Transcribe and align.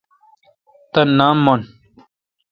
تان 0.93 1.07
نام 1.17 1.37
من۔ 1.45 1.61